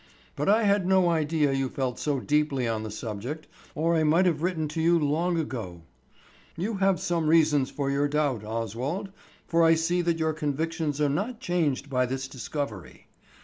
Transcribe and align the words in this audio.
But 0.35 0.49
I 0.49 0.63
had 0.63 0.87
no 0.87 1.09
idea 1.09 1.51
you 1.53 1.69
felt 1.69 1.99
so 1.99 2.19
deeply 2.19 2.67
on 2.67 2.81
the 2.81 2.89
subject 2.89 3.45
or 3.75 3.93
I 3.95 4.01
might 4.03 4.25
have 4.25 4.41
written 4.41 4.67
to 4.69 4.81
you 4.81 4.97
long 4.97 5.37
ago. 5.37 5.83
You 6.57 6.77
have 6.77 6.99
some 6.99 7.27
reasons 7.27 7.69
for 7.69 7.91
your 7.91 8.07
doubts, 8.07 8.43
Oswald; 8.43 9.11
for 9.45 9.61
I 9.61 9.75
see 9.75 10.01
that 10.01 10.17
your 10.17 10.33
convictions 10.33 10.99
are 10.99 11.07
not 11.07 11.39
changed 11.39 11.87
by 11.87 12.07
this 12.07 12.27
discovery. 12.27 13.09